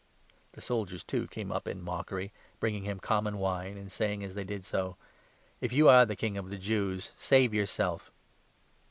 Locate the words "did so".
4.43-4.97